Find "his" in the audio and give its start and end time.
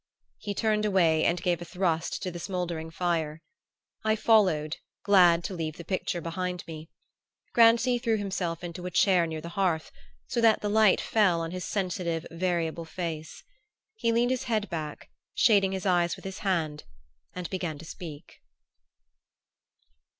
11.51-11.65, 14.31-14.45, 15.71-15.85, 16.25-16.39